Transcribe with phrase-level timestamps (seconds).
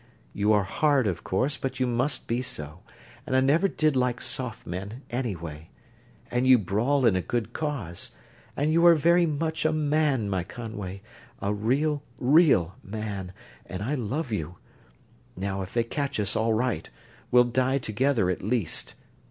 [0.33, 2.79] You are hard, of course, but you must be so
[3.27, 5.69] and I never did like soft men, anyway.
[6.31, 8.13] And you brawl in a good cause.
[8.59, 11.03] You are very much a man, my Conway;
[11.39, 13.31] a real, real man,
[13.67, 14.55] and I love you!
[15.37, 16.89] Now, if they catch us, all right
[17.29, 18.95] we'll die together, at least!"